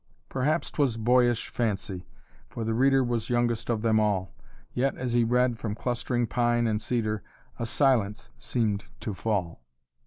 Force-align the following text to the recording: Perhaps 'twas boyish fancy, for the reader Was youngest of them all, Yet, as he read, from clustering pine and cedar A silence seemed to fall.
Perhaps 0.29 0.71
'twas 0.71 0.97
boyish 0.97 1.49
fancy, 1.49 2.07
for 2.49 2.63
the 2.63 2.73
reader 2.73 3.03
Was 3.03 3.29
youngest 3.29 3.69
of 3.69 3.83
them 3.83 3.99
all, 3.99 4.33
Yet, 4.73 4.97
as 4.97 5.13
he 5.13 5.23
read, 5.23 5.59
from 5.59 5.75
clustering 5.75 6.25
pine 6.25 6.65
and 6.65 6.81
cedar 6.81 7.21
A 7.59 7.67
silence 7.67 8.31
seemed 8.35 8.85
to 9.01 9.13
fall. 9.13 9.61